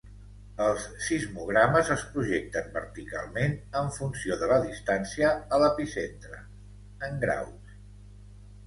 Els 0.67 0.85
sismogrames 1.07 1.91
es 1.95 2.05
projecten 2.15 2.73
verticalment 2.79 3.53
en 3.83 3.93
funció 3.99 4.39
de 4.41 4.51
la 4.55 4.59
distància 4.65 5.31
a 5.59 5.63
l'epicentre, 5.67 6.43
en 7.11 7.25
graus. 7.29 7.81